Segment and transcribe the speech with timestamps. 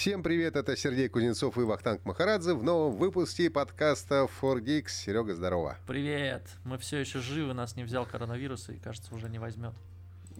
[0.00, 4.88] Всем привет, это Сергей Кузнецов и Вахтанг Махарадзе в новом выпуске подкаста 4Geeks.
[4.88, 5.76] Серега, здорово.
[5.86, 9.74] Привет, мы все еще живы, нас не взял коронавирус и, кажется, уже не возьмет.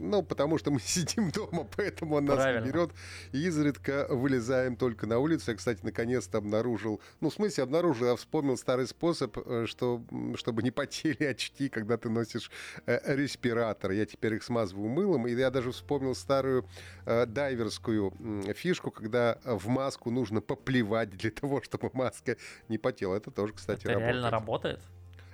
[0.00, 2.66] Ну, потому что мы сидим дома, поэтому он нас Правильно.
[2.66, 2.90] берет.
[3.32, 5.50] И изредка вылезаем только на улицу.
[5.50, 7.00] Я, кстати, наконец-то обнаружил...
[7.20, 10.02] Ну, в смысле обнаружил, я вспомнил старый способ, э, что,
[10.36, 12.50] чтобы не потели очки, когда ты носишь
[12.86, 13.90] э, респиратор.
[13.90, 15.26] Я теперь их смазываю мылом.
[15.26, 16.66] И я даже вспомнил старую
[17.04, 22.36] э, дайверскую м, фишку, когда в маску нужно поплевать для того, чтобы маска
[22.68, 23.16] не потела.
[23.16, 24.14] Это тоже, кстати, Это работает.
[24.14, 24.80] реально работает?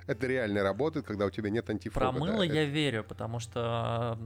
[0.07, 2.11] Это реально работает, когда у тебя нет антифога.
[2.11, 2.43] Про мыло да.
[2.45, 4.17] я верю, потому что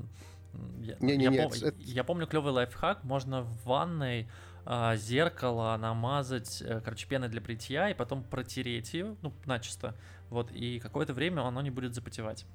[0.81, 4.27] я, Не, не, я не, пом- это- я помню клевый лайфхак, можно в ванной
[4.65, 9.95] а, зеркало намазать, э, короче, пеной для бритья и потом протереть ее, ну, начисто,
[10.29, 12.45] вот, и какое-то время оно не будет запотевать.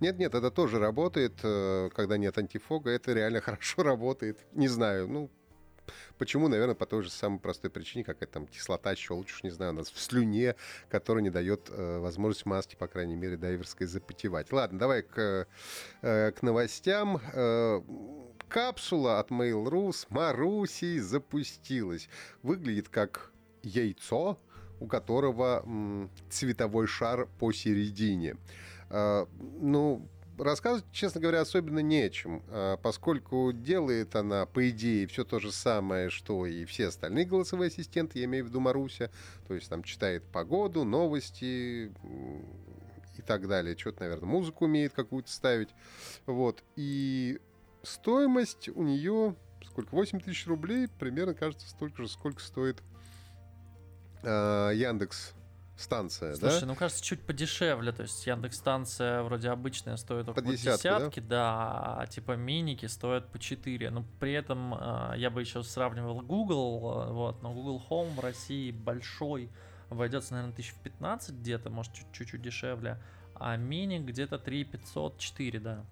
[0.00, 2.90] Нет, нет, это тоже работает, э, когда нет антифога.
[2.90, 4.44] Это реально хорошо работает.
[4.52, 5.30] Не знаю, ну,
[6.18, 9.74] почему, наверное, по той же самой простой причине, какая там кислота, щелочь, не знаю, у
[9.76, 10.56] нас в слюне,
[10.88, 14.52] которая не дает э, возможность маске, по крайней мере, дайверской запотевать.
[14.52, 15.46] Ладно, давай к,
[16.02, 17.20] э, к новостям.
[17.32, 17.80] Э,
[18.48, 22.08] капсула от Mail.ru с Марусей запустилась.
[22.42, 24.38] Выглядит как яйцо,
[24.80, 28.36] у которого м, цветовой шар посередине.
[28.90, 29.26] А,
[29.60, 35.52] ну, рассказывать, честно говоря, особенно нечем, а, поскольку делает она, по идее, все то же
[35.52, 39.10] самое, что и все остальные голосовые ассистенты, я имею в виду Маруся,
[39.46, 41.92] то есть там читает погоду, новости
[43.16, 43.76] и так далее.
[43.76, 45.70] Что-то, наверное, музыку умеет какую-то ставить.
[46.26, 46.64] Вот.
[46.76, 47.38] И
[47.82, 49.94] стоимость у нее сколько?
[49.94, 52.82] 8 тысяч рублей, примерно, кажется, столько же, сколько стоит
[54.22, 55.34] а, Яндекс
[55.76, 56.66] станция, Слушай, да?
[56.66, 61.96] ну кажется, чуть подешевле, то есть Яндекс станция вроде обычная стоит около десятку, десятки, да?
[62.00, 67.04] а типа миники стоят по 4, но при этом э, я бы еще сравнивал Google,
[67.08, 69.50] э, вот, но Google Home в России большой,
[69.90, 73.00] обойдется, наверное, тысяч в 15 где-то, может чуть- чуть-чуть дешевле,
[73.34, 75.84] а мини где-то 3 500, 4, да.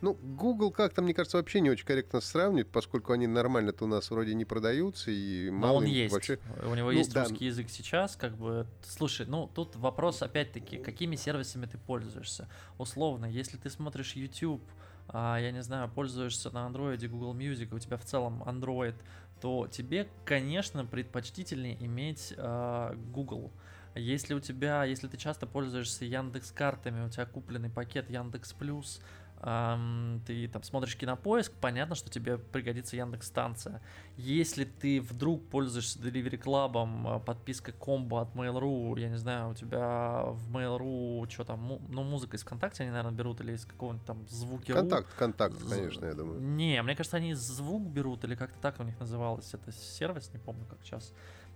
[0.00, 4.10] Ну, Google как-то, мне кажется, вообще не очень корректно сравнивать, поскольку они нормально-то у нас
[4.10, 6.12] вроде не продаются и Но мало он им есть.
[6.12, 6.38] вообще...
[6.64, 7.24] У него Ну, есть да.
[7.24, 8.66] русский язык сейчас, как бы.
[8.82, 12.48] Слушай, ну тут вопрос опять-таки, какими сервисами ты пользуешься.
[12.78, 14.62] Условно, если ты смотришь YouTube,
[15.08, 18.94] а, я не знаю, пользуешься на Android Google Music, у тебя в целом Android,
[19.40, 23.50] то тебе, конечно, предпочтительнее иметь а, Google.
[23.94, 29.00] Если у тебя, если ты часто пользуешься Яндекс картами, у тебя купленный пакет Яндекс Плюс,
[29.40, 33.80] ты там смотришь кинопоиск, понятно, что тебе пригодится Яндекс станция.
[34.16, 40.24] Если ты вдруг пользуешься Delivery Club, подписка комбо от Mail.ru, я не знаю, у тебя
[40.24, 44.26] в Mail.ru что там, ну музыка из ВКонтакте они, наверное, берут или из какого-нибудь там
[44.28, 46.40] звуки Контакт, контакт, конечно, я думаю.
[46.40, 49.54] Не, мне кажется, они звук берут, или как-то так у них называлось.
[49.54, 51.12] Это сервис, не помню, как сейчас.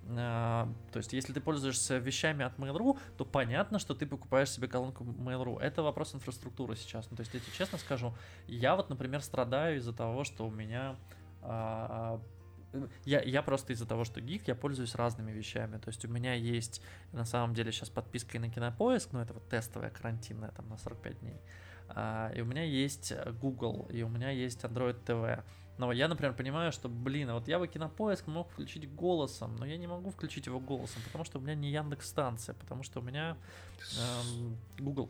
[0.09, 4.69] А, То есть, если ты пользуешься вещами от Mail.ru, то понятно, что ты покупаешь себе
[4.69, 5.61] колонку Mail.ru.
[5.61, 7.11] Это вопрос инфраструктуры сейчас.
[7.11, 8.15] Ну, то есть, я тебе честно скажу,
[8.47, 10.97] я вот, например, страдаю из-за того, что у меня
[11.43, 12.21] а,
[13.05, 15.79] я, я просто из-за того, что гик, я пользуюсь разными вещами.
[15.79, 16.83] То есть у меня есть
[17.13, 20.79] на самом деле сейчас подписка и на кинопоиск, но это вот тестовая карантинная там на
[20.79, 21.41] 45 дней.
[21.89, 25.43] А, и у меня есть Google, и у меня есть Android TV.
[25.79, 29.65] Но я, например, понимаю, что, блин, а вот я бы кинопоиск мог включить голосом, но
[29.67, 33.01] я не могу включить его голосом, потому что у меня не Яндекс станция, потому что
[33.01, 33.37] у меня
[33.99, 35.09] эм, Google.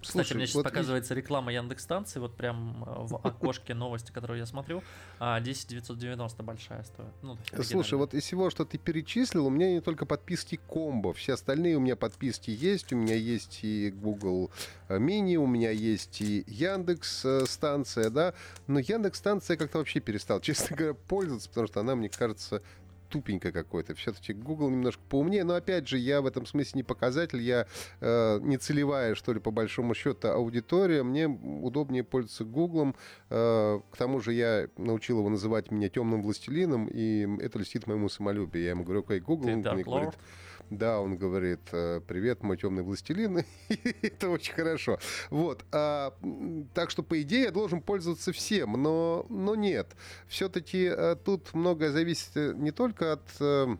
[0.00, 4.10] Кстати, Слушай, мне сейчас вот показывается реклама Яндекс станции, вот прям э, в окошке новости,
[4.12, 4.82] которую я смотрю,
[5.18, 7.12] а 10 990 большая стоит.
[7.22, 11.12] Ну, Слушай, вот из всего, что ты перечислил, у меня не только подписки комбо.
[11.12, 12.92] Все остальные у меня подписки есть.
[12.92, 14.50] У меня есть и Google
[14.88, 18.34] э, Mini, у меня есть и Яндекс э, станция, да.
[18.66, 22.62] Но Яндекс станция как-то вообще перестал, честно говоря, пользоваться, потому что она, мне кажется,
[23.10, 23.94] тупенько какой-то.
[23.94, 27.66] Все-таки Google немножко поумнее, но опять же, я в этом смысле не показатель, я
[28.00, 31.02] э, не целевая, что ли, по большому счету, аудитория.
[31.02, 32.94] Мне удобнее пользоваться Google.
[33.28, 38.08] Э, к тому же я научил его называть меня темным властелином, и это льстит моему
[38.08, 38.64] самолюбию.
[38.64, 40.14] Я ему говорю, окей, Google, Ты он мне Dark говорит?
[40.70, 43.44] Да, он говорит, э, привет, мой темный властелин.
[44.02, 44.98] Это очень хорошо.
[45.28, 45.64] Вот.
[45.72, 46.14] а,
[46.74, 49.88] так что, по идее, я должен пользоваться всем, но, но нет.
[50.28, 50.90] Все-таки
[51.24, 53.76] тут многое зависит э, не только от э,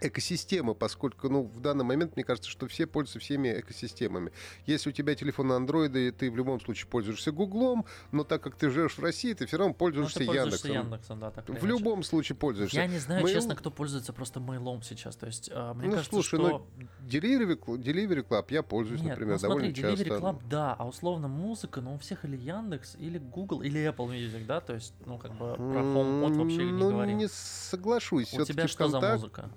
[0.00, 4.32] экосистемы, поскольку, ну, в данный момент, мне кажется, что все пользуются всеми экосистемами.
[4.66, 8.56] Если у тебя телефон на андроиде, ты в любом случае пользуешься Гуглом, но так как
[8.56, 10.90] ты живешь в России, ты все равно пользуешься, ну, пользуешься Яндексом.
[10.90, 12.76] Яндексом да, так в любом случае пользуешься.
[12.76, 13.32] Я не знаю, Mail...
[13.32, 15.16] честно, кто пользуется просто мейлом сейчас.
[15.16, 16.66] То есть, э, мне ну, кажется, слушай, что...
[16.76, 20.26] ну, Delivery, Delivery Club я пользуюсь, Нет, например, ну, смотри, довольно Delivery часто.
[20.26, 24.44] Club, да, а условно музыка, ну, у всех или Яндекс, или Google, или Apple Music,
[24.46, 27.18] да, то есть, ну, как бы про HomePod вообще ну, не говорим.
[27.18, 28.34] не соглашусь.
[28.34, 29.02] У тебя что ВКонтак...
[29.02, 29.50] за музыка?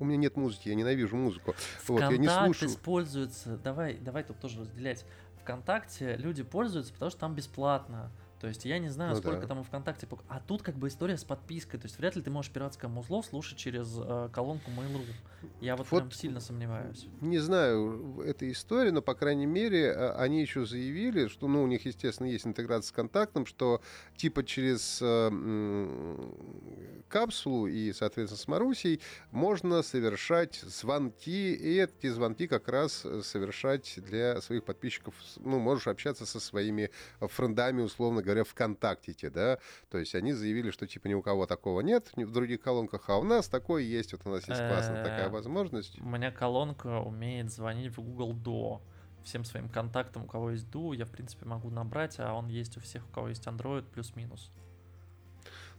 [0.00, 1.54] У меня нет музыки, я ненавижу музыку.
[1.86, 2.70] Вот, я не слушаю.
[2.70, 5.04] используется, давай, давай тут тоже разделять.
[5.42, 8.10] ВКонтакте люди пользуются, потому что там бесплатно.
[8.40, 9.46] То есть я не знаю, Ну сколько да.
[9.48, 10.06] там ВКонтакте.
[10.28, 11.80] А тут как бы история с подпиской.
[11.80, 15.04] То есть вряд ли ты можешь пиратское музло слушать через э, колонку Mail.ru.
[15.60, 17.06] Я вот, Вот прям сильно сомневаюсь.
[17.20, 21.66] Не знаю этой истории, но, по крайней мере, а, они еще заявили, что, ну, у
[21.66, 23.80] них, естественно, есть интеграция с контактом, что
[24.16, 26.16] типа через э,
[27.08, 29.00] капсулу и, соответственно, с Марусей
[29.30, 35.14] можно совершать звонки, и эти звонки как раз э, совершать для своих подписчиков.
[35.36, 36.90] Ну, можешь общаться со своими
[37.20, 39.58] френдами, условно говоря, ВКонтакте, да,
[39.90, 43.18] то есть они заявили, что типа ни у кого такого нет в других колонках, а
[43.18, 46.00] у нас такое есть, вот у нас есть классная такая Э, возможность.
[46.00, 48.80] У меня колонка умеет звонить в Google Duo.
[49.24, 52.76] Всем своим контактам, у кого есть Duo, я, в принципе, могу набрать, а он есть
[52.76, 54.50] у всех, у кого есть Android, плюс-минус.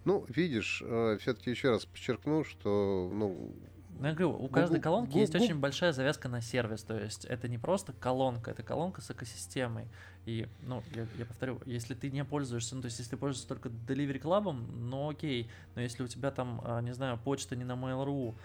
[0.06, 0.84] Ну, видишь,
[1.20, 3.54] все-таки еще раз подчеркну, что, ну,
[4.00, 6.84] Ну, я говорю, у каждой колонки есть очень большая завязка на сервис.
[6.84, 9.90] То есть это не просто колонка, это колонка с экосистемой.
[10.26, 13.48] И, ну, я, я повторю, если ты не пользуешься, ну, то есть если ты пользуешься
[13.48, 15.50] только Delivery Club, ну окей.
[15.76, 18.36] Но если у тебя там, а, не знаю, почта не на Mail.ru,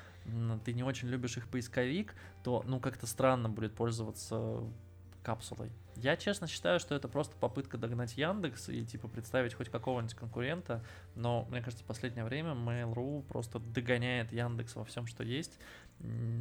[0.65, 4.61] ты не очень любишь их поисковик, то, ну, как-то странно будет пользоваться
[5.23, 5.71] капсулой.
[5.97, 10.83] Я честно считаю, что это просто попытка догнать Яндекс и типа представить хоть какого-нибудь конкурента,
[11.15, 15.59] но мне кажется, в последнее время Mail.ru просто догоняет Яндекс во всем, что есть.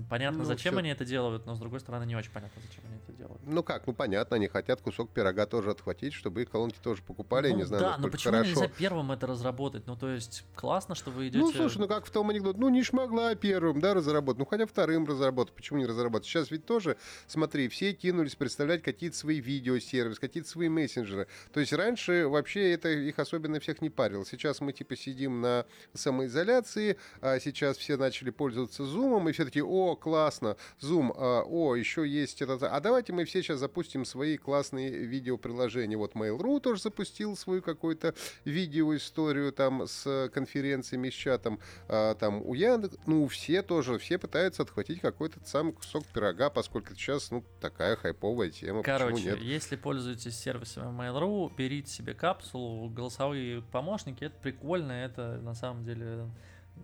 [0.09, 2.83] Понятно, Ну, зачем всё- они это делают, но с другой стороны не очень понятно, зачем
[2.85, 3.41] они это делают.
[3.45, 7.49] ну как, ну понятно, они хотят кусок пирога тоже отхватить, чтобы их колонки тоже покупали,
[7.49, 8.49] ну, не знаю, да, но почему хорошо.
[8.49, 9.87] нельзя первым это разработать?
[9.87, 11.39] Ну, то есть, классно, что вы идете.
[11.39, 14.65] Ну, слушай, ну как в том анекдоте, ну не шмогла первым, да, разработать, ну хотя
[14.65, 16.27] вторым разработать, почему не разработать?
[16.27, 16.97] Сейчас ведь тоже,
[17.27, 21.27] смотри, все кинулись представлять какие-то свои видеосервисы, какие-то свои мессенджеры.
[21.53, 24.25] То есть раньше вообще это их особенно всех не парило.
[24.25, 29.61] Сейчас мы типа сидим на самоизоляции, а сейчас все начали пользоваться Zoom, и все таки
[29.61, 34.37] о, классно, Zoom, а, о, еще есть это, а давайте мы все сейчас запустим свои
[34.37, 35.97] классные видеоприложения.
[35.97, 38.15] Вот Mail.ru тоже запустил свою какую-то
[38.45, 44.63] видеоисторию там с конференциями, с чатом, а, там у Яндекс, ну, все тоже, все пытаются
[44.63, 50.85] отхватить какой-то самый кусок пирога, поскольку сейчас, ну, такая хайповая тема, Короче, если пользуетесь сервисами
[50.85, 56.27] Mail.ru, берите себе капсулу, голосовые помощники, это прикольно, это на самом деле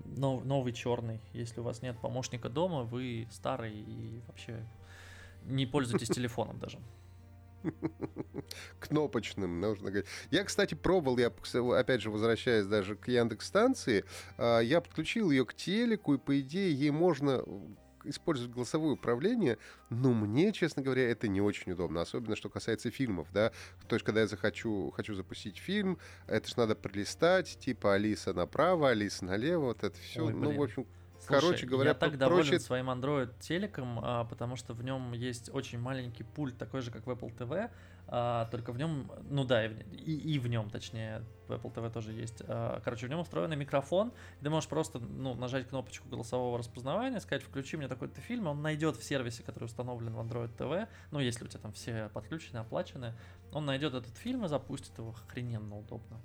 [0.05, 1.19] нов- новый черный.
[1.33, 4.65] Если у вас нет помощника дома, вы старый и вообще
[5.45, 6.79] не пользуетесь телефоном даже.
[8.79, 10.09] кнопочным, нужно говорить.
[10.31, 11.31] Я, кстати, пробовал, я,
[11.77, 14.05] опять же, возвращаясь даже к Яндекс станции,
[14.37, 17.43] а, я подключил ее к телеку, и, по идее, ей можно
[18.03, 19.57] использовать голосовое управление,
[19.89, 23.51] но мне, честно говоря, это не очень удобно, особенно что касается фильмов, да,
[23.87, 25.97] то есть, когда я захочу, хочу запустить фильм,
[26.27, 30.61] это же надо пролистать, типа Алиса направо, Алиса налево, вот это все, Ой, ну, в
[30.61, 30.85] общем,
[31.19, 35.11] Слушай, Короче говоря, я так доволен проще- своим Android телеком, а, потому что в нем
[35.11, 37.69] есть очень маленький пульт, такой же, как в Apple TV,
[38.11, 41.91] а, только в нем, ну да, и и, и в нем, точнее, в Apple TV
[41.91, 42.41] тоже есть.
[42.47, 44.11] а, короче, в нем устроенный микрофон,
[44.41, 48.97] ты можешь просто ну, нажать кнопочку голосового распознавания, сказать, включи мне такой-то фильм, он найдет
[48.97, 53.13] в сервисе, который установлен в Android TV, ну, если у тебя там все подключены, оплачены,
[53.51, 56.19] он найдет этот фильм и запустит его охрененно удобно.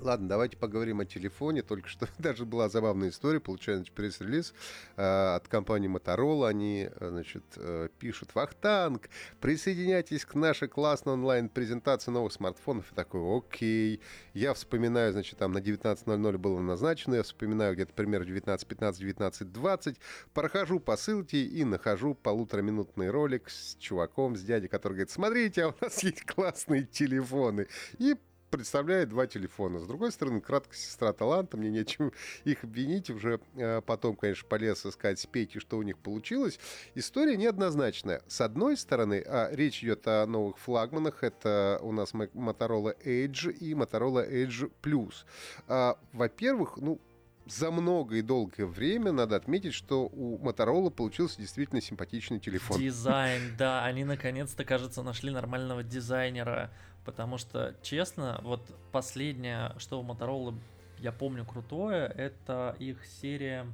[0.00, 1.62] Ладно, давайте поговорим о телефоне.
[1.62, 3.40] Только что даже была забавная история.
[3.40, 4.52] Получается, пресс-релиз
[4.96, 6.48] э, от компании Motorola.
[6.48, 9.08] Они, э, значит, э, пишут «Вахтанг,
[9.40, 12.92] присоединяйтесь к нашей классной онлайн-презентации новых смартфонов».
[12.92, 14.00] И такой «Окей».
[14.34, 17.14] Я вспоминаю, значит, там на 19.00 было назначено.
[17.14, 19.96] Я вспоминаю где-то примерно 19.15, 19.20.
[20.34, 25.68] Прохожу по ссылке и нахожу полутораминутный ролик с чуваком, с дядей, который говорит «Смотрите, а
[25.68, 27.66] у нас есть классные телефоны».
[27.98, 28.14] И
[28.50, 29.80] представляет два телефона.
[29.80, 32.12] С другой стороны, краткая сестра таланта, мне нечем
[32.44, 33.10] их обвинить.
[33.10, 36.58] Уже э, потом, конечно, полез искать спейки, что у них получилось.
[36.94, 38.22] История неоднозначная.
[38.26, 41.22] С одной стороны, а, речь идет о новых флагманах.
[41.22, 45.24] Это у нас Motorola Edge и Motorola Edge Plus.
[45.68, 47.00] А, во-первых, ну,
[47.46, 52.78] за много и долгое время надо отметить, что у Motorola получился действительно симпатичный телефон.
[52.78, 56.72] Дизайн, да, они наконец-то, кажется, нашли нормального дизайнера,
[57.06, 58.60] потому что, честно, вот
[58.92, 60.54] последнее, что у Motorola,
[60.98, 63.66] я помню, крутое, это их серия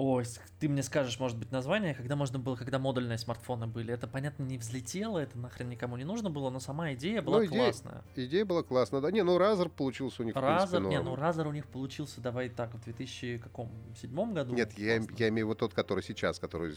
[0.00, 0.24] Ой,
[0.60, 3.92] ты мне скажешь, может быть, название, когда можно было, когда модульные смартфоны были.
[3.92, 7.46] Это, понятно, не взлетело, это нахрен никому не нужно было, но сама идея была ну,
[7.46, 8.04] идея, классная.
[8.14, 9.10] Идея была классная, да.
[9.10, 12.72] Не, ну Razer получился у них, Razer, не, ну Razer у них получился, давай так,
[12.74, 14.54] в 2007 году.
[14.54, 16.76] Нет, я, я имею в виду тот, который сейчас, который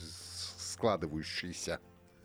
[0.58, 1.80] складывающийся.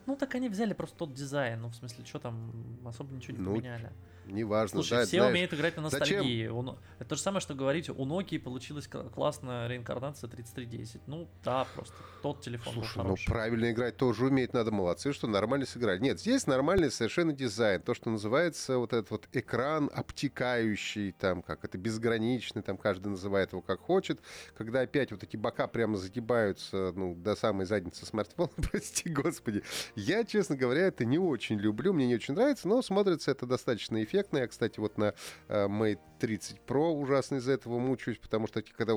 [0.07, 1.61] Ну, так они взяли просто тот дизайн.
[1.61, 2.51] Ну, в смысле, что там
[2.85, 3.91] особо ничего не ну, поменяли.
[4.27, 4.81] Неважно.
[4.81, 6.47] Слушай, да, все знаешь, умеют играть на ностальгии.
[6.47, 6.77] Зачем?
[6.99, 11.01] Это то же самое, что говорить, у Nokia получилась классная реинкарнация 3310.
[11.07, 15.65] Ну, да, просто тот телефон Слушай, ну правильно играть тоже умеет, надо молодцы, что нормально
[15.65, 15.99] сыграли.
[15.99, 17.81] Нет, здесь нормальный совершенно дизайн.
[17.81, 23.51] То, что называется вот этот вот экран обтекающий, там, как это, безграничный, там каждый называет
[23.51, 24.19] его как хочет.
[24.57, 29.63] Когда опять вот эти бока прямо загибаются, ну, до самой задницы смартфона, прости господи.
[29.95, 34.01] Я, честно говоря, это не очень люблю, мне не очень нравится, но смотрится это достаточно
[34.17, 34.39] эффектно.
[34.39, 35.13] Я, кстати, вот на
[35.47, 38.95] э, Mate 30 Pro ужасно из-за этого мучаюсь, потому что когда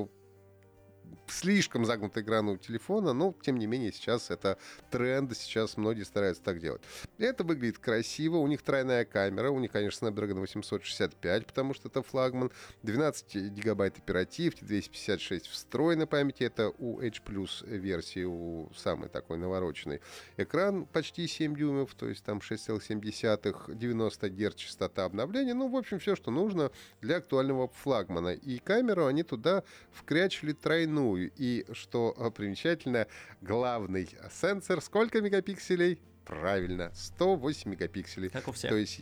[1.31, 4.57] слишком загнутый экран у телефона, но, тем не менее, сейчас это
[4.89, 6.81] тренд, сейчас многие стараются так делать.
[7.17, 12.01] Это выглядит красиво, у них тройная камера, у них, конечно, Snapdragon 865, потому что это
[12.01, 12.51] флагман,
[12.83, 20.01] 12 гигабайт оперативки, 256 встроенной памяти, это у H Plus версии, у самой такой навороченной.
[20.37, 25.99] Экран почти 7 дюймов, то есть там 6,7, 90 Гц частота обновления, ну, в общем,
[25.99, 26.71] все, что нужно
[27.01, 28.33] для актуального флагмана.
[28.33, 31.31] И камеру они туда вкрячили тройную, вручную.
[31.35, 33.07] И, что а, примечательно,
[33.41, 35.99] главный сенсор сколько мегапикселей?
[36.25, 38.29] Правильно, 108 мегапикселей.
[38.29, 38.69] Как у всех.
[38.69, 39.01] То есть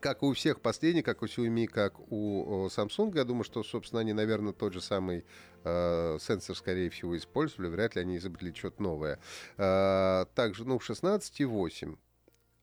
[0.00, 4.12] как у всех последних, как у Xiaomi, как у Samsung, я думаю, что, собственно, они,
[4.12, 5.24] наверное, тот же самый
[5.64, 9.18] э, сенсор, скорее всего, использовали, вряд ли они изобрели что-то новое.
[9.56, 11.96] Э, также, ну, 16,8 а,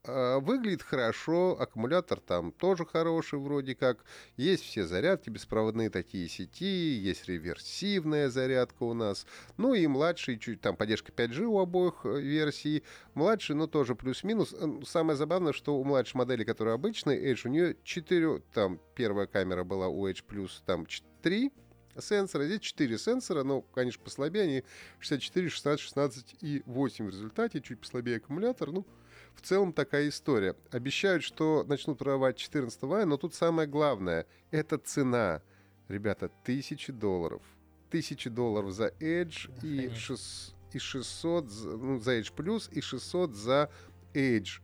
[0.06, 4.04] выглядит хорошо, аккумулятор там тоже хороший вроде как.
[4.36, 9.26] Есть все зарядки, беспроводные такие сети, есть реверсивная зарядка у нас.
[9.58, 12.84] Ну и младший, чуть там поддержка 5G у обоих э, версий.
[13.14, 14.54] Младший, ну тоже плюс-минус.
[14.54, 19.28] Э, самое забавное, что у младшей модели, которая обычная, Edge, у нее 4, там первая
[19.28, 20.24] камера была у Edge
[20.66, 20.86] там
[21.22, 21.52] 3
[22.00, 22.46] сенсора.
[22.46, 24.44] Здесь 4 сенсора, но, конечно, послабее.
[24.44, 24.64] Они
[25.00, 27.62] 64, 16, 16 и 8 в результате.
[27.62, 28.72] Чуть послабее аккумулятор.
[28.72, 28.86] Ну,
[29.36, 30.56] в целом такая история.
[30.72, 35.42] Обещают, что начнут продавать 14 мая, но тут самое главное– это цена.
[35.88, 37.42] Ребята, тысячи долларов.
[37.90, 43.70] Тысячи долларов за Edge и, 6, и 600 ну, за Edge Plus и 600 за
[44.14, 44.62] Edge.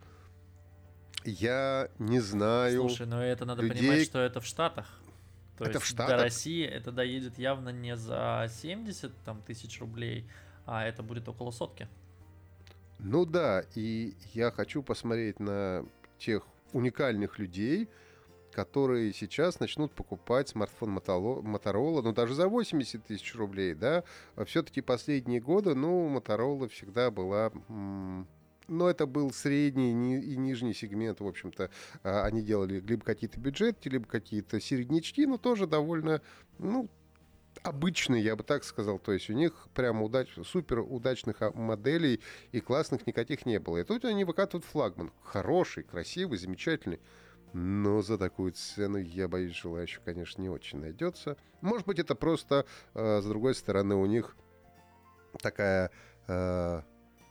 [1.25, 2.81] Я не знаю.
[2.81, 3.79] Слушай, но это надо людей...
[3.79, 4.99] понимать, что это в Штатах.
[5.57, 6.17] То это есть в Штатах?
[6.17, 10.25] до России это доедет явно не за 70 там, тысяч рублей,
[10.65, 11.89] а это будет около сотки.
[12.99, 15.85] Ну да, и я хочу посмотреть на
[16.17, 17.87] тех уникальных людей,
[18.51, 24.03] которые сейчас начнут покупать смартфон Motorola, ну даже за 80 тысяч рублей, да.
[24.35, 27.51] А Все-таки последние годы, ну, Motorola всегда была...
[28.67, 31.71] Но это был средний и нижний сегмент, в общем-то.
[32.03, 36.21] А, они делали либо какие-то бюджеты, либо какие-то середнячки, но тоже довольно,
[36.59, 36.87] ну,
[37.63, 38.99] обычные, я бы так сказал.
[38.99, 43.77] То есть у них прямо удач, супер удачных а, моделей и классных никаких не было.
[43.77, 45.11] И тут они выкатывают флагман.
[45.23, 46.99] Хороший, красивый, замечательный.
[47.53, 51.37] Но за такую цену, я боюсь, желающих, конечно, не очень найдется.
[51.61, 54.35] Может быть, это просто, э, с другой стороны, у них
[55.41, 55.91] такая...
[56.27, 56.83] Э,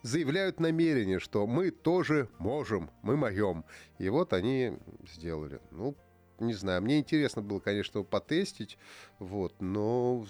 [0.02, 3.64] заявляют намерение, что мы тоже можем, мы моем.
[3.99, 4.78] И вот они
[5.12, 5.61] сделали.
[5.70, 5.97] Ну,
[6.38, 8.78] не знаю, мне интересно было, конечно, потестить,
[9.18, 10.26] вот, но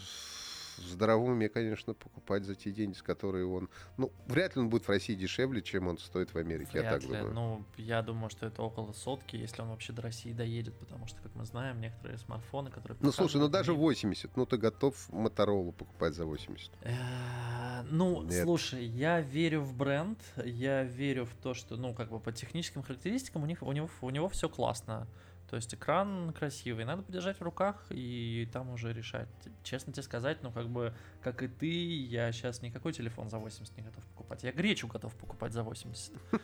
[0.87, 3.69] здравом уме, конечно, покупать за те деньги, с которые он...
[3.97, 6.91] Ну, вряд ли он будет в России дешевле, чем он стоит в Америке, вряд я
[6.93, 7.09] так ли.
[7.09, 7.35] думаю.
[7.35, 11.21] Ну, я думаю, что это около сотки, если он вообще до России доедет, потому что,
[11.21, 12.99] как мы знаем, некоторые смартфоны, которые...
[13.00, 16.71] Ну, слушай, ну даже 80, ну ты готов Моторолу покупать за 80?
[16.83, 22.21] Э, ну, слушай, я верю в бренд, я верю в то, что, ну, как бы
[22.21, 25.07] по техническим характеристикам у них у него, у него все классно.
[25.49, 29.28] То есть экран красивый, надо подержать в руках и там уже решать.
[29.62, 31.67] Честно тебе сказать, ну как бы, как и ты,
[32.05, 34.45] я сейчас никакой телефон за 80 не готов покупать.
[34.45, 36.12] Я гречу готов покупать за 80.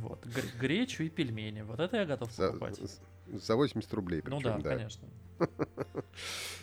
[0.00, 0.26] Вот,
[0.60, 1.62] гречу и пельмени.
[1.62, 2.78] Вот это я готов покупать.
[3.28, 4.70] За 80 рублей причем, Ну да, да.
[4.76, 5.08] конечно.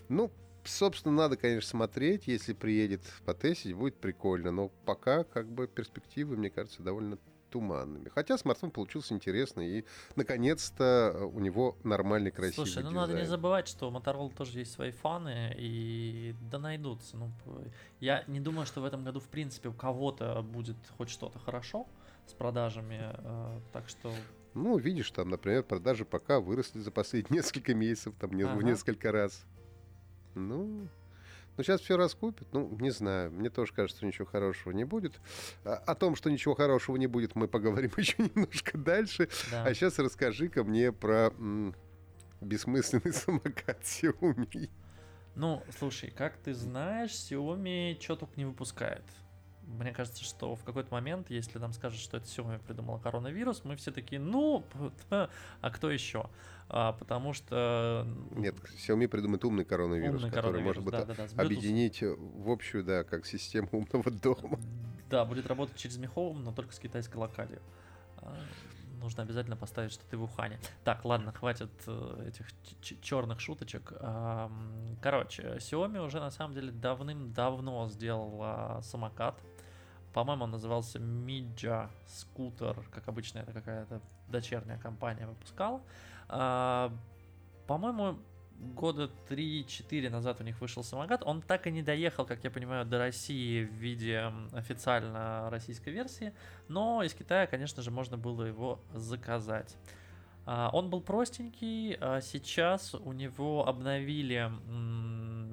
[0.10, 0.32] Ну,
[0.64, 2.28] собственно, надо, конечно, смотреть.
[2.28, 4.52] Если приедет потестить, будет прикольно.
[4.52, 7.18] Но пока, как бы, перспективы, мне кажется, довольно
[7.54, 8.10] туманными.
[8.10, 13.08] Хотя смартфон получился интересный, и наконец-то э, у него нормальный, красивый Слушай, ну дизайн.
[13.08, 17.16] надо не забывать, что у Motorola тоже есть свои фаны, и да найдутся.
[17.18, 17.32] Ну,
[18.00, 21.86] я не думаю, что в этом году, в принципе, у кого-то будет хоть что-то хорошо
[22.26, 24.12] с продажами, э, так что...
[24.56, 28.56] Ну, видишь, там, например, продажи пока выросли за последние несколько месяцев, там, ага.
[28.56, 29.46] в несколько раз.
[30.34, 30.88] Ну,
[31.58, 32.48] Но сейчас все раскупят.
[32.52, 33.32] Ну, не знаю.
[33.32, 35.20] Мне тоже кажется, что ничего хорошего не будет.
[35.64, 39.30] А, о том, что ничего хорошего не будет, мы поговорим еще немножко дальше.
[39.52, 39.64] Да.
[39.66, 41.76] А сейчас расскажи-ка мне про м,
[42.42, 44.70] бессмысленный самокат Xiaomi.
[45.36, 49.04] Ну, слушай, как ты знаешь, Xiaomi что только не выпускает.
[49.68, 53.76] Мне кажется, что в какой-то момент, если нам скажут, что это Xiaomi придумала коронавирус, мы
[53.76, 54.64] все такие, ну,
[55.10, 56.30] а кто еще?
[56.70, 58.08] А, потому что...
[58.32, 62.50] Нет, Xiaomi придумает умный коронавирус, умный который коронавирус, может быть да, да, да, объединить в
[62.50, 64.60] общую, да, как систему умного дома.
[65.10, 67.62] Да, будет работать через Home, но только с китайской локалью.
[68.18, 68.36] А,
[69.00, 70.60] нужно обязательно поставить, что ты в Ухане.
[70.84, 72.48] Так, ладно, хватит э, этих
[73.02, 73.94] черных шуточек.
[75.02, 79.36] Короче, Xiaomi уже на самом деле давным-давно сделала самокат.
[80.14, 85.82] По-моему, он назывался Midja Scooter, как обычно, это какая-то дочерняя компания выпускала.
[86.30, 86.94] А,
[87.68, 88.20] по-моему,
[88.76, 91.24] года 3-4 назад у них вышел самокат.
[91.26, 96.34] Он так и не доехал, как я понимаю, до России в виде официально российской версии.
[96.68, 99.76] Но из Китая, конечно же, можно было его заказать.
[100.46, 104.52] А, он был простенький, а сейчас у него обновили,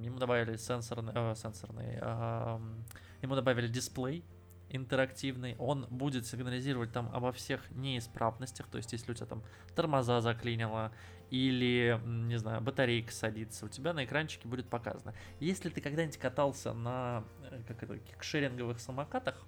[0.05, 2.59] ему добавили сенсорный, э, сенсорный э,
[3.23, 4.25] ему добавили дисплей
[4.71, 9.43] интерактивный, он будет сигнализировать там обо всех неисправностях, то есть если у тебя там
[9.75, 10.93] тормоза заклинило
[11.31, 15.15] или, не знаю, батарейка садится, у тебя на экранчике будет показано.
[15.39, 19.47] Если ты когда-нибудь катался на э, как это, кикшеринговых самокатах,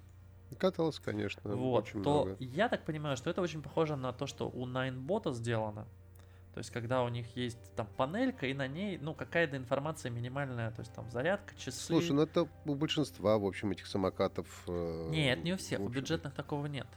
[0.59, 1.41] Катался, конечно.
[1.55, 2.35] Вот, то много.
[2.39, 5.87] я так понимаю, что это очень похоже на то, что у Ninebot сделано.
[6.53, 10.69] То есть, когда у них есть там панелька, и на ней, ну, какая-то информация минимальная,
[10.71, 11.79] то есть там зарядка, часы.
[11.79, 14.47] Слушай, ну это у большинства, в общем, этих самокатов.
[14.67, 16.87] Э, нет, не у всех, у бюджетных такого нет.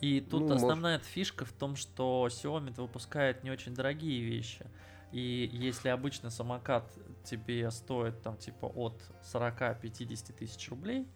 [0.00, 1.12] И тут ну, основная может...
[1.12, 4.66] фишка в том, что Xiaomi выпускает не очень дорогие вещи.
[5.12, 6.90] И если обычный самокат
[7.24, 11.06] тебе стоит там типа от 40-50 тысяч рублей,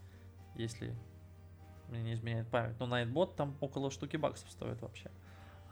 [0.55, 0.95] если
[1.89, 5.11] мне не изменяет память, но Nightbot там около штуки баксов стоит вообще.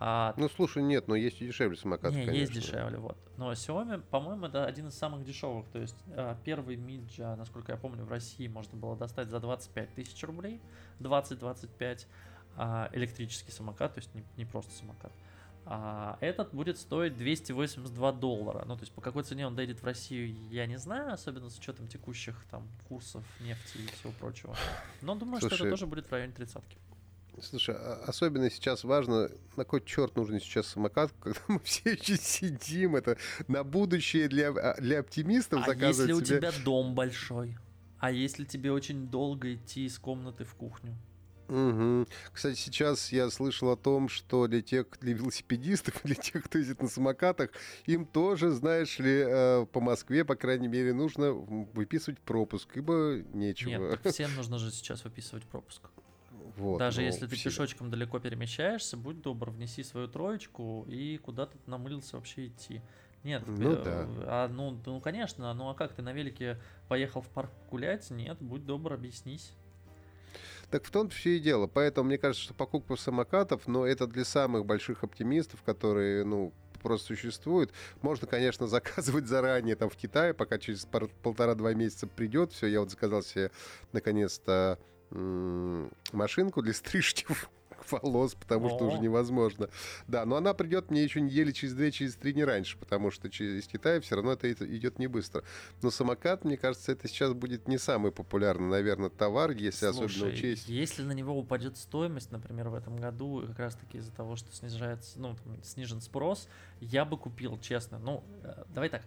[0.04, 0.34] А...
[0.36, 2.40] Ну, слушай, нет, но есть и дешевле самокаты, Не, конечно.
[2.40, 3.16] есть дешевле, вот.
[3.36, 5.68] Но Xiaomi, по-моему, это один из самых дешевых.
[5.68, 9.94] То есть а, первый Midja, насколько я помню, в России можно было достать за 25
[9.94, 10.60] тысяч рублей,
[10.98, 12.06] 20-25,
[12.56, 15.12] а, электрический самокат, то есть не, не просто самокат.
[15.66, 18.64] А этот будет стоить 282 доллара.
[18.66, 21.56] Ну, то есть по какой цене он дойдет в Россию, я не знаю, особенно с
[21.56, 24.56] учетом текущих там курсов нефти и всего прочего.
[25.00, 26.76] Но думаю, Слушай, что это тоже будет в районе тридцатки.
[27.40, 32.16] Слушай, а особенно сейчас важно, на какой черт нужен сейчас самокат, когда мы все еще
[32.16, 33.16] сидим, это
[33.48, 36.36] на будущее для, а, для оптимистов а заказывать если себе...
[36.36, 37.56] у тебя дом большой?
[37.98, 40.96] А если тебе очень долго идти из комнаты в кухню?
[41.48, 42.06] Угу.
[42.32, 46.80] Кстати, сейчас я слышал о том, что для тех, для велосипедистов, для тех, кто ездит
[46.82, 47.50] на самокатах,
[47.86, 53.90] им тоже, знаешь ли, э, по Москве, по крайней мере, нужно выписывать пропуск, ибо нечего.
[53.90, 55.82] Нет, всем нужно же сейчас выписывать пропуск.
[56.56, 57.50] Вот, Даже ну, если ты все.
[57.50, 62.82] пешочком далеко перемещаешься, будь добр, внеси свою троечку и куда ты намылился вообще идти.
[63.24, 64.06] Нет, ну, э, да.
[64.26, 68.10] а, ну, ну, конечно, ну а как ты на велике поехал в парк гулять?
[68.10, 69.52] Нет, будь добр, объяснись.
[70.70, 71.66] Так в том все и дело.
[71.66, 77.08] Поэтому мне кажется, что покупка самокатов, но это для самых больших оптимистов, которые, ну, просто
[77.08, 77.72] существуют.
[78.02, 80.86] Можно, конечно, заказывать заранее там в Китае, пока через
[81.22, 82.52] полтора-два месяца придет.
[82.52, 83.50] Все, я вот заказал себе
[83.92, 84.78] наконец-то
[86.12, 87.26] машинку для стрижки
[87.90, 89.68] волос, потому что уже невозможно.
[90.06, 93.30] Да, но она придет мне еще недели через две, через три не раньше, потому что
[93.30, 95.42] через Китай все равно это идет не быстро.
[95.82, 100.32] Но самокат, мне кажется, это сейчас будет не самый популярный, наверное, товар, если Слушай, особенно
[100.32, 100.68] учесть.
[100.68, 104.54] Если на него упадет стоимость, например, в этом году, как раз таки из-за того, что
[104.54, 106.48] снижается, ну, там, снижен спрос,
[106.80, 107.98] я бы купил, честно.
[107.98, 109.02] Ну, э, давай так,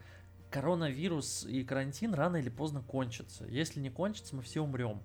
[0.49, 3.45] коронавирус и карантин рано или поздно кончатся.
[3.45, 5.01] Если не кончится, мы все умрем.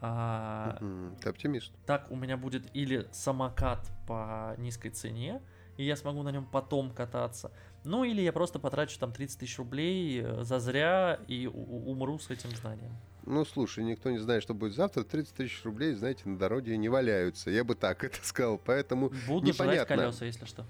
[0.00, 0.78] А,
[1.22, 1.72] Ты оптимист.
[1.86, 5.40] Так у меня будет или самокат по низкой цене,
[5.76, 7.50] и я смогу на нем потом кататься.
[7.84, 12.30] Ну или я просто потрачу там 30 тысяч рублей э, за зря и умру с
[12.30, 12.92] этим знанием.
[13.24, 15.02] Ну, слушай, никто не знает, что будет завтра.
[15.02, 17.50] 30 тысяч рублей, знаете, на дороге не валяются.
[17.50, 18.58] Я бы так это сказал.
[18.58, 19.74] Поэтому Буду непонятно.
[19.74, 20.64] жрать колеса, если что.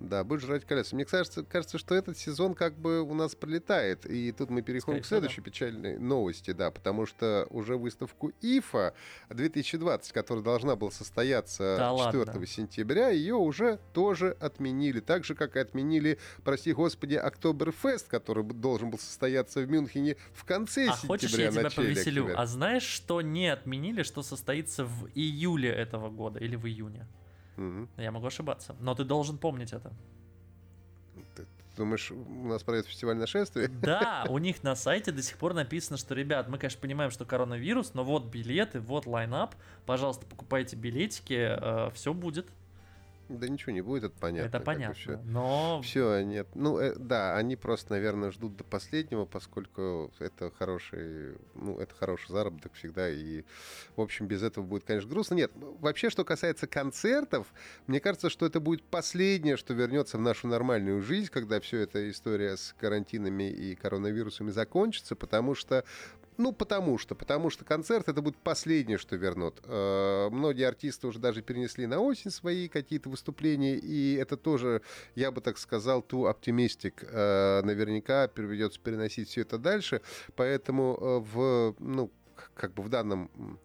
[0.00, 0.94] Да, будешь жрать колеса.
[0.94, 4.04] Мне кажется, кажется, что этот сезон как бы у нас пролетает.
[4.06, 5.44] И тут мы переходим Скорее к следующей да.
[5.44, 8.94] печальной новости, да, потому что уже выставку ИФА
[9.30, 12.46] 2020, которая должна была состояться да 4 ладно.
[12.46, 15.00] сентября, ее уже тоже отменили.
[15.00, 20.44] Так же, как и отменили, прости господи, Октоберфест, который должен был состояться в Мюнхене в
[20.44, 21.08] конце а сентября.
[21.08, 22.24] хочешь, я тебя повеселю?
[22.24, 22.42] Октября.
[22.42, 27.06] А знаешь, что не отменили, что состоится в июле этого года или в июне?
[27.56, 27.88] Угу.
[27.96, 29.92] Я могу ошибаться, но ты должен помнить это.
[31.76, 33.68] думаешь, у нас пройдет фестиваль нашествия?
[33.68, 37.24] Да, у них на сайте до сих пор написано, что, ребят, мы, конечно, понимаем, что
[37.24, 39.54] коронавирус, но вот билеты, вот лайнап,
[39.86, 42.48] пожалуйста, покупайте билетики, э, все будет.
[43.28, 44.48] Да ничего не будет, это понятно.
[44.48, 45.16] Это понятно, все.
[45.24, 45.80] но...
[45.82, 46.46] Все, нет.
[46.54, 52.28] Ну, э, да, они просто, наверное, ждут до последнего, поскольку это хороший, ну, это хороший
[52.28, 53.44] заработок всегда, и,
[53.96, 55.34] в общем, без этого будет, конечно, грустно.
[55.34, 57.52] Нет, вообще, что касается концертов,
[57.86, 62.10] мне кажется, что это будет последнее, что вернется в нашу нормальную жизнь, когда все эта
[62.10, 65.84] история с карантинами и коронавирусами закончится, потому что
[66.36, 67.14] ну, потому что.
[67.14, 69.60] Потому что концерт это будет последнее, что вернут.
[69.64, 74.82] Э, многие артисты уже даже перенесли на осень свои какие-то выступления, и это тоже,
[75.14, 77.04] я бы так сказал, ту оптимистик.
[77.04, 80.00] Э, наверняка придется переносить все это дальше.
[80.34, 82.10] Поэтому э, в, ну,
[82.54, 83.60] как бы в данном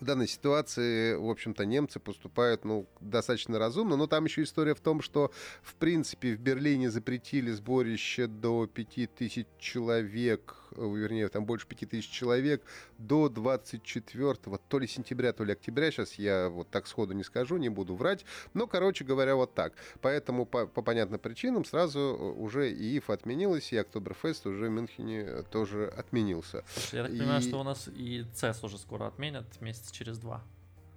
[0.00, 4.80] в данной ситуации, в общем-то, немцы поступают, ну, достаточно разумно, но там еще история в
[4.80, 5.30] том, что,
[5.62, 12.62] в принципе, в Берлине запретили сборище до 5000 человек, вернее, там больше 5000 человек,
[12.98, 14.34] до 24
[14.68, 17.94] то ли сентября, то ли октября, сейчас я вот так сходу не скажу, не буду
[17.94, 19.74] врать, но, короче говоря, вот так.
[20.00, 22.00] Поэтому по, по понятным причинам сразу
[22.38, 26.64] уже и ИФ отменилась, и Октоберфест уже в Мюнхене тоже отменился.
[26.92, 27.18] Я так и...
[27.18, 30.42] понимаю, что у нас и ЦЕС уже скоро отменят месяц через два.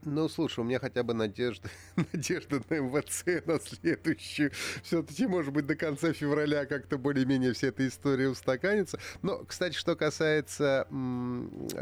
[0.06, 4.52] Ну, слушай, у меня хотя бы надежда, надежда на МВЦ на следующую.
[4.84, 9.00] Все-таки, может быть, до конца февраля как-то более-менее вся эта история устаканится.
[9.22, 10.88] Но, кстати, что касается,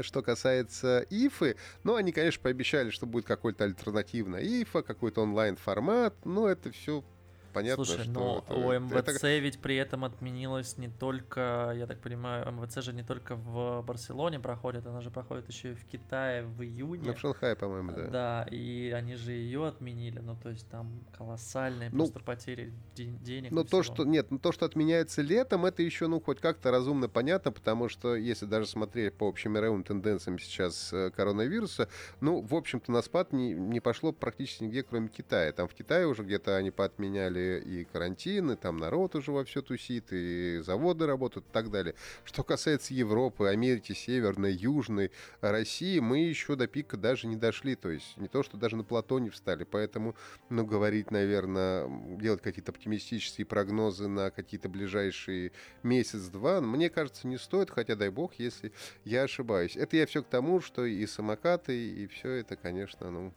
[0.01, 6.13] что касается ИФы, ну, они, конечно, пообещали, что будет какой-то альтернативный ИФа, какой-то онлайн-формат.
[6.23, 7.03] Но это все
[7.51, 9.37] понятно, Слушай, что но это, у МВЦ это...
[9.37, 14.39] ведь при этом отменилась не только, я так понимаю, МВЦ же не только в Барселоне
[14.39, 17.03] проходит, она же проходит еще и в Китае в июне.
[17.05, 18.07] Ну, в Шанхае, по-моему, да.
[18.07, 23.51] Да, и они же ее отменили, ну, то есть там колоссальные ну, просто потери денег.
[23.51, 27.09] Ну, то, что, нет, ну, то, что отменяется летом, это еще, ну, хоть как-то разумно
[27.09, 32.91] понятно, потому что, если даже смотреть по общемировым тенденциям сейчас э, коронавируса, ну, в общем-то,
[32.91, 35.51] на спад не, не пошло практически нигде, кроме Китая.
[35.51, 40.08] Там в Китае уже где-то они поотменяли и карантины, там народ уже во все тусит,
[40.12, 41.95] и заводы работают и так далее.
[42.23, 47.89] Что касается Европы, Америки, Северной, Южной, России, мы еще до пика даже не дошли, то
[47.89, 50.15] есть не то, что даже на плато не встали, поэтому,
[50.49, 55.51] ну, говорить, наверное, делать какие-то оптимистические прогнозы на какие-то ближайшие
[55.84, 58.71] месяц-два, мне кажется, не стоит, хотя дай бог, если
[59.04, 59.75] я ошибаюсь.
[59.75, 63.34] Это я все к тому, что и самокаты, и все это, конечно, ну,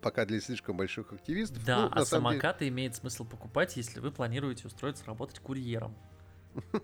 [0.00, 1.64] пока для слишком больших активистов.
[1.64, 2.70] Да, ну, а самокаты деле...
[2.70, 5.94] имеет смысл покупать, если вы планируете устроиться работать курьером.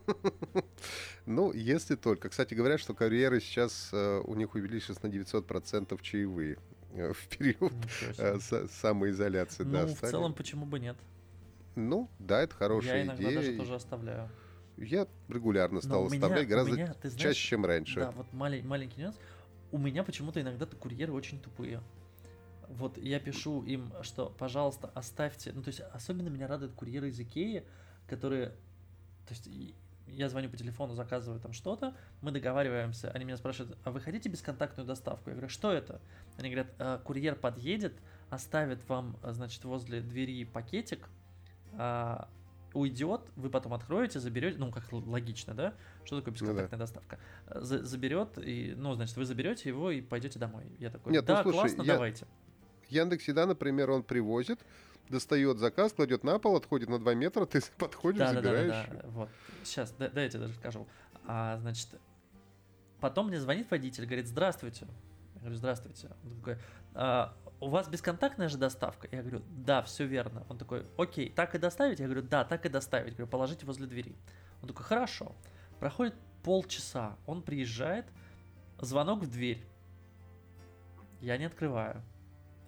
[1.27, 2.29] Ну, если только.
[2.29, 6.59] Кстати, говорят, что карьеры сейчас э, у них увеличились на 900% чаевые
[6.93, 7.73] э, в период
[8.19, 9.63] э, самоизоляции.
[9.63, 10.97] Ну, да, в целом, почему бы нет?
[11.77, 13.37] Ну, да, это хорошая Я иногда идея.
[13.37, 14.29] даже тоже оставляю.
[14.77, 18.01] Я регулярно стал меня, оставлять гораздо меня, знаешь, чаще, чем раньше.
[18.01, 19.17] Да, вот малень, маленький нюанс.
[19.71, 21.81] У меня почему-то иногда курьеры очень тупые
[22.71, 27.19] вот я пишу им, что, пожалуйста, оставьте, ну, то есть, особенно меня радуют курьеры из
[27.19, 27.65] Икеи,
[28.07, 28.51] которые,
[29.27, 29.49] то есть,
[30.07, 34.29] я звоню по телефону, заказываю там что-то, мы договариваемся, они меня спрашивают, а вы хотите
[34.29, 35.31] бесконтактную доставку?
[35.31, 36.01] Я говорю, что это?
[36.37, 37.95] Они говорят, «А, курьер подъедет,
[38.29, 41.09] оставит вам, значит, возле двери пакетик,
[41.73, 42.29] а,
[42.73, 45.75] уйдет, вы потом откроете, заберете, ну, как логично, да?
[46.05, 46.77] Что такое бесконтактная ну, да.
[46.79, 47.19] доставка?
[47.49, 50.73] За заберет, и, ну, значит, вы заберете его и пойдете домой.
[50.79, 51.95] Я такой, Нет, ну, да, ну, слушай, классно, я...
[51.95, 52.27] давайте.
[52.91, 54.61] Яндекс Еда, например, он привозит,
[55.09, 58.69] достает заказ, кладет на пол, отходит на 2 метра, ты подходишь, да, забираешь.
[58.69, 59.09] Да, да, да, да.
[59.09, 59.29] Вот.
[59.65, 60.87] Сейчас, да, да, я тебе даже скажу.
[61.27, 61.89] А, значит,
[63.01, 64.87] потом мне звонит водитель, говорит, здравствуйте.
[65.35, 66.11] Я говорю, здравствуйте.
[66.25, 66.59] Он такой,
[66.95, 69.09] а, у вас бесконтактная же доставка?
[69.11, 70.45] Я говорю, да, все верно.
[70.49, 72.01] Он такой, окей, так и доставить?
[72.01, 73.13] Я говорю, да, так и доставить.
[73.13, 74.15] Я говорю, положите возле двери.
[74.63, 75.35] Он такой, хорошо.
[75.79, 78.07] Проходит полчаса, он приезжает,
[78.81, 79.65] звонок в дверь.
[81.21, 82.03] Я не открываю.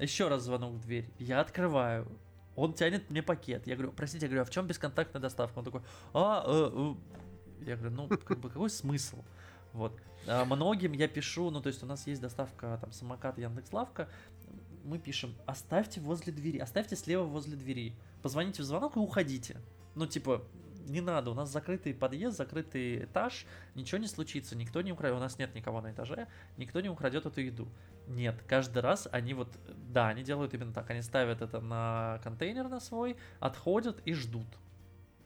[0.03, 1.09] Еще раз звонок в дверь.
[1.21, 2.09] Я открываю.
[2.57, 3.67] Он тянет мне пакет.
[3.69, 5.61] Я говорю, простите, я говорю, а в чем бесконтактная доставка?
[5.61, 6.95] Он такой, а, э, э.
[7.67, 9.23] я говорю, ну, как бы, какой смысл?
[9.73, 9.97] Вот.
[10.27, 14.09] А многим я пишу, ну, то есть у нас есть доставка, там, самокат Яндекс.Лавка,
[14.85, 19.61] мы пишем, оставьте возле двери, оставьте слева возле двери, позвоните в звонок и уходите.
[19.95, 20.45] Ну, типа,
[20.87, 25.21] не надо, у нас закрытый подъезд, закрытый этаж, ничего не случится, никто не украдет, у
[25.21, 27.69] нас нет никого на этаже, никто не украдет эту еду.
[28.09, 29.49] Нет, каждый раз они вот,
[29.91, 34.47] да, они делают именно так, они ставят это на контейнер на свой, отходят и ждут.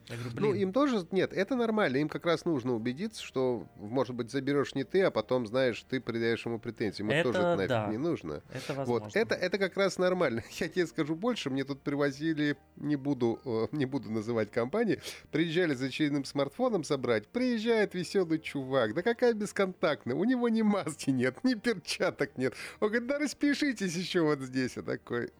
[0.09, 1.05] Я говорю, Ну, блин, им тоже...
[1.11, 1.97] Нет, это нормально.
[1.97, 5.99] Им как раз нужно убедиться, что, может быть, заберешь не ты, а потом, знаешь, ты
[5.99, 7.01] придаешь ему претензии.
[7.01, 7.87] Ему тоже Это это нафиг да.
[7.87, 8.41] не нужно.
[8.53, 9.05] это возможно.
[9.05, 10.43] Вот, это, это как раз нормально.
[10.59, 15.73] Я тебе скажу больше, мне тут привозили, не буду, э, не буду называть компании, приезжали
[15.73, 21.43] за очередным смартфоном собрать, приезжает веселый чувак, да какая бесконтактная, у него ни маски нет,
[21.43, 22.53] ни перчаток нет.
[22.79, 24.77] Он говорит, да распишитесь еще вот здесь.
[24.77, 25.31] Я такой,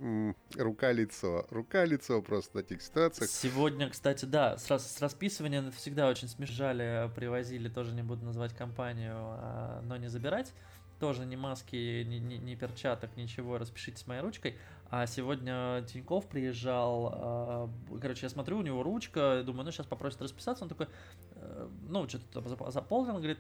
[0.56, 3.30] рука-лицо, рука-лицо просто в таких ситуациях.
[3.30, 8.54] Сегодня, кстати, да, с, рас- с расписыванием всегда очень смешали, привозили, тоже не буду называть
[8.54, 10.54] компанию, а, но не забирать.
[11.00, 14.58] Тоже ни маски, ни, ни- ни перчаток, ничего, распишитесь моей ручкой.
[14.89, 17.70] А сегодня Тиньков приезжал, а,
[18.02, 20.88] короче, я смотрю, у него ручка, думаю, ну сейчас попросит расписаться, он такой,
[21.36, 23.39] э, ну, что-то заполнил, говорит,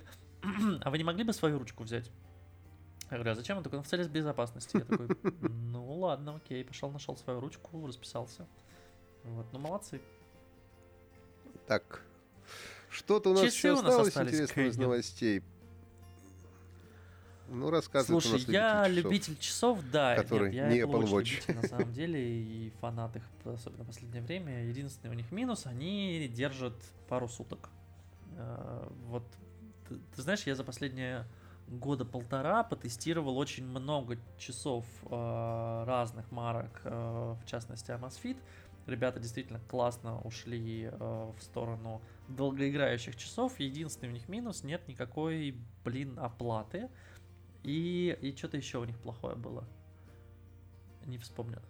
[0.81, 2.11] а вы не могли бы свою ручку взять?
[3.09, 3.57] Я говорю, а зачем?
[3.57, 4.77] Он такой, ну, в целях безопасности.
[4.77, 5.07] Я такой,
[5.49, 8.47] ну ладно, окей, пошел, нашел свою ручку, расписался.
[9.23, 10.01] Вот, ну молодцы.
[11.67, 12.01] Так,
[12.89, 15.43] что-то у нас Часы еще у нас осталось интересного из новостей.
[17.49, 19.79] Ну, рассказывай, Слушай, я любитель часов.
[19.91, 21.19] да, который нет, я не Apple Watch.
[21.19, 24.65] любитель, на самом деле, и фанат их, особенно в последнее время.
[24.65, 26.73] Единственный у них минус, они держат
[27.07, 27.69] пару суток.
[28.35, 29.23] Э, Вот,
[29.87, 31.25] ты, ты знаешь, я за последние
[31.67, 38.37] года полтора потестировал очень много часов э, разных марок, э, в частности Amazfit.
[38.87, 43.59] Ребята действительно классно ушли э, в сторону долгоиграющих часов.
[43.59, 46.89] Единственный у них минус, нет никакой, блин, оплаты.
[47.63, 49.67] И, и что-то еще у них плохое было.
[51.05, 51.61] Не вспомню.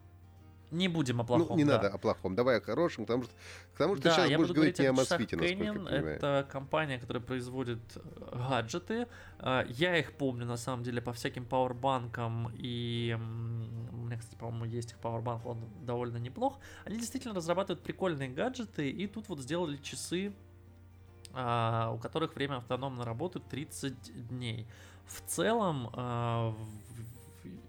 [0.71, 1.47] Не будем о плохом.
[1.49, 1.77] Ну, не да.
[1.77, 2.35] надо о плохом.
[2.35, 3.33] Давай о хорошем, потому что,
[3.71, 5.87] потому что Да, ты сейчас я будешь буду говорить не о Мосфите, понимаю.
[5.87, 9.07] Это компания, которая производит э, гаджеты.
[9.39, 12.51] А, Я их помню, на самом деле, по всяким пауэрбанкам.
[12.55, 16.59] И у меня, кстати, по-моему, есть их пауэрбанк, он довольно неплох.
[16.83, 18.89] Они действительно разрабатывают прикольные гаджеты.
[18.89, 20.33] И тут вот сделали часы,
[21.33, 24.67] а, у которых время автономно работает 30 дней.
[25.05, 25.89] В целом,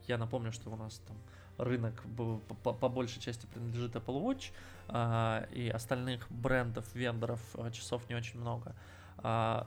[0.08, 1.16] я напомню, что у нас там
[1.58, 4.52] рынок по, по- по большей части принадлежит Apple Watch,
[4.88, 8.74] а, и остальных брендов, вендоров а, часов не очень много.
[9.18, 9.66] А,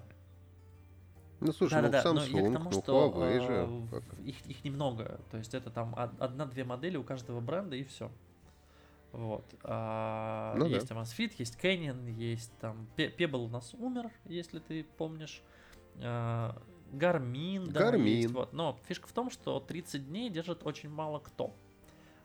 [1.42, 3.88] Ну, слушай, да-да-да, ну, но я к Samsung, тому, ну, что Huawei а, же.
[4.02, 7.84] как- их, их немного, то есть это там од- одна-две модели у каждого бренда и
[7.84, 8.10] все.
[9.12, 9.44] Вот.
[9.64, 10.76] А, Ну да.
[10.76, 15.42] есть Amazfit, есть Canyon, есть там Pe- Pebble у нас умер, если ты помнишь.
[16.00, 16.56] А,
[16.94, 18.08] Garmin, да, Garmin.
[18.08, 18.54] есть, вот.
[18.54, 21.54] Но фишка в том, что 30 дней держит очень мало кто.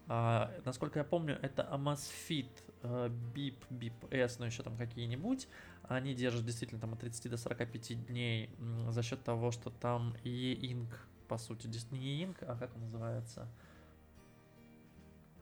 [0.09, 2.51] А, насколько я помню, это Amazfit,
[2.83, 5.49] э, BIP, BIP S, ну еще там какие-нибудь.
[5.88, 8.51] Они держат действительно там от 30 до 45 дней
[8.88, 10.88] за счет того, что там E-Ink,
[11.29, 13.49] по сути, не E-Ink, а как он называется?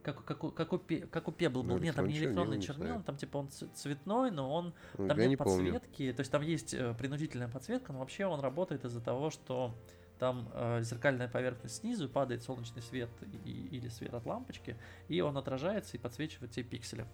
[0.02, 1.64] Как, как, как, у, как у Pebble был.
[1.64, 5.30] Ну, Нет, там не электронный чернил, там типа он цветной, но он Ну, там нет
[5.30, 5.72] не помню.
[5.72, 9.74] подсветки, то есть там есть э, принудительная подсветка, но вообще он работает из-за того, что
[10.18, 13.10] там э, зеркальная поверхность снизу, падает солнечный свет
[13.44, 14.76] и- или свет от лампочки,
[15.08, 17.06] и он отражается и подсвечивает те пиксели.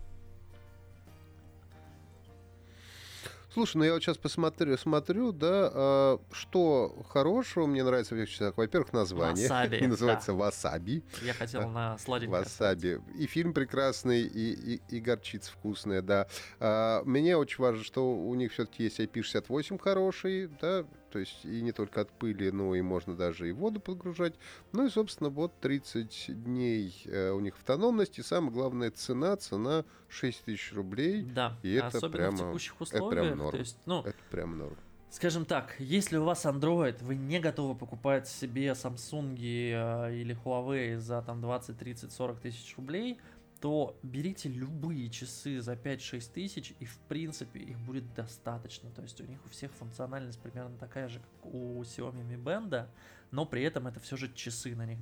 [3.52, 8.30] Слушай, ну я вот сейчас посмотрю, смотрю, да, а, что хорошего мне нравится в этих
[8.30, 8.56] часах.
[8.56, 9.48] Во-первых, название.
[9.48, 11.02] Васаби, Они называются Васаби.
[11.20, 12.42] Я хотел на сладенькое.
[12.44, 13.00] Васаби.
[13.18, 16.28] И фильм прекрасный, и, и, и горчица вкусная, да.
[16.60, 21.60] А, мне очень важно, что у них все-таки есть IP68 хороший, да, то есть и
[21.60, 24.34] не только от пыли, но и можно даже и воду подгружать.
[24.72, 28.20] Ну и, собственно, вот 30 дней э, у них автономности.
[28.20, 31.22] Самое главное, цена, цена 6 тысяч рублей.
[31.22, 33.36] Да, И это особенно прямо- в текущих это прям условиях.
[33.36, 33.50] норм.
[33.50, 34.76] То есть, ну, Это прям норм.
[35.12, 40.98] Скажем так, если у вас Android, вы не готовы покупать себе Samsung э, или Huawei
[40.98, 43.18] за там 20, 30, 40 тысяч рублей,
[43.60, 48.90] то берите любые часы за 5-6 тысяч, и в принципе их будет достаточно.
[48.90, 52.88] То есть у них у всех функциональность примерно такая же, как у Xiaomi Mi Band,
[53.30, 54.98] но при этом это все же часы, на них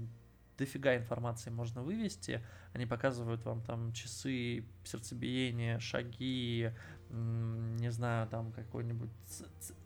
[0.58, 2.44] дофига информации можно вывести.
[2.72, 6.72] Они показывают вам там часы, сердцебиение, шаги,
[7.10, 9.10] не знаю, там какой-нибудь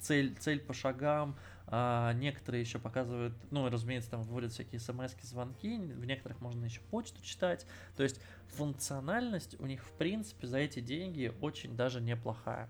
[0.00, 1.36] цель, цель по шагам.
[1.66, 6.80] А некоторые еще показывают, ну, разумеется, там вводят всякие смс звонки, в некоторых можно еще
[6.90, 7.66] почту читать.
[7.96, 12.68] То есть функциональность у них, в принципе, за эти деньги очень даже неплохая.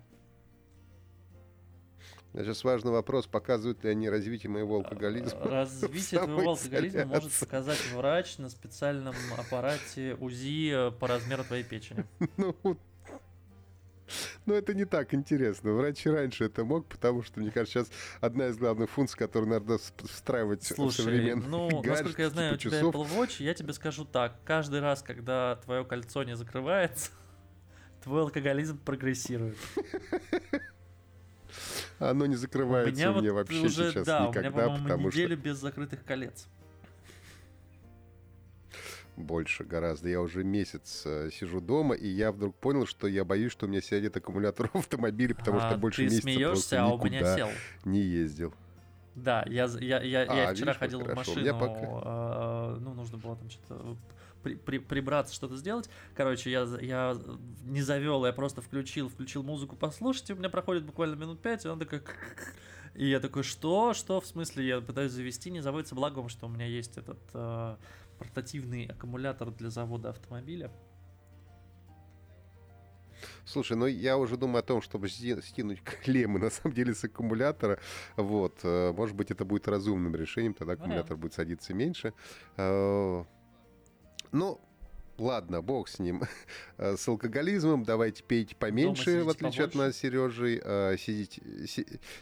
[2.35, 5.39] Сейчас важный вопрос, показывают ли они развитие моего алкоголизма.
[5.43, 12.05] А, Развитие твоего алкоголизма может показать врач на специальном аппарате УЗИ по размеру твоей печени.
[12.39, 12.57] Ну,
[14.47, 15.73] ну, это не так интересно.
[15.73, 19.79] Врач раньше это мог, потому что, мне кажется, сейчас одна из главных функций, которую надо
[19.79, 22.95] встраивать в Слушай, современные ну, гаджеты, насколько я знаю, у типа тебя часов.
[22.95, 24.37] Apple Watch, я тебе скажу так.
[24.45, 27.11] Каждый раз, когда твое кольцо не закрывается,
[28.03, 29.57] Твой алкоголизм прогрессирует.
[31.99, 34.83] Оно не закрывается у меня, у меня вот вообще уже, сейчас да, никогда, у меня,
[34.83, 35.45] потому неделю что...
[35.45, 36.49] без закрытых колец.
[39.17, 40.09] Больше гораздо.
[40.09, 43.69] Я уже месяц э, сижу дома, и я вдруг понял, что я боюсь, что у
[43.69, 47.37] меня сядет аккумулятор в автомобиле, потому а, что больше месяца смеешься, просто а у меня
[47.37, 47.49] сел.
[47.85, 48.55] не ездил.
[49.15, 52.77] Да, я, я, я, а, я вчера видишь, ходил в машину, пока...
[52.77, 53.97] э, ну, нужно было там что-то
[54.43, 55.89] при, при, прибраться, что-то сделать.
[56.15, 57.17] Короче, я, я
[57.65, 61.65] не завел, я просто включил, включил музыку послушать, и у меня проходит буквально минут пять,
[61.65, 62.03] и он такой...
[62.95, 63.95] И я такой, что?
[63.95, 64.21] Что?
[64.21, 67.77] В смысле, я пытаюсь завести, не заводится благом, что у меня есть этот э,
[68.19, 70.71] портативный аккумулятор для завода автомобиля.
[73.45, 77.79] Слушай, ну я уже думаю о том, чтобы скинуть клеммы на самом деле с аккумулятора.
[78.17, 82.13] Вот, э, может быть, это будет разумным решением, тогда аккумулятор будет садиться меньше.
[82.57, 83.25] Э,
[84.33, 84.61] ну,
[85.23, 86.23] ладно, бог с ним.
[86.79, 89.63] Э, с алкоголизмом давайте пейте поменьше, в отличие побольше.
[89.63, 90.61] от нас, Сережей.
[90.65, 91.43] Э, сидите,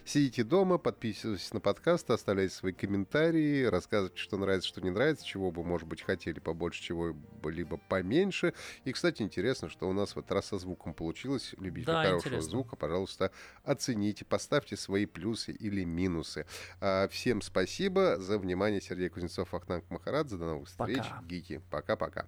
[0.04, 5.50] сидите дома, подписывайтесь на подкаст, оставляйте свои комментарии, рассказывайте, что нравится, что не нравится, чего
[5.50, 8.52] бы, может быть, хотели побольше, чего-либо поменьше.
[8.84, 11.54] И, кстати, интересно, что у нас в этот раз со звуком получилось.
[11.58, 12.50] Любитель да, хорошего интересно.
[12.50, 13.30] звука, пожалуйста,
[13.64, 16.44] оцените, поставьте свои плюсы или минусы.
[16.80, 18.80] Э, всем спасибо за внимание.
[18.80, 20.36] Сергей Кузнецов, Ахтанг Махарадзе.
[20.36, 20.98] До новых встреч.
[20.98, 21.22] Пока.
[21.22, 21.62] Гики.
[21.70, 22.26] Пока-пока.